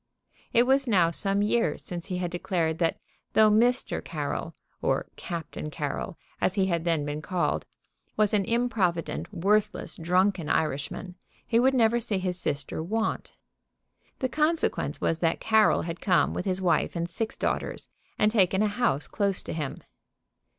[0.51, 2.97] It was now some years since he had declared that
[3.33, 4.03] though Mr.
[4.03, 7.67] Carroll, or Captain Carroll, as he had then been called,
[8.17, 13.35] was an improvident, worthless, drunken Irishman, he would never see his sister want.
[14.17, 17.87] The consequence was that Carroll had come with his wife and six daughters
[18.17, 19.83] and taken a house close to him.